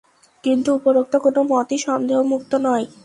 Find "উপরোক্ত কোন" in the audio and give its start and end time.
0.77-1.35